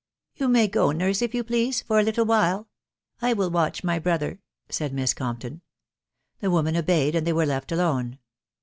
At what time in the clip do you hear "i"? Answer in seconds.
3.21-3.33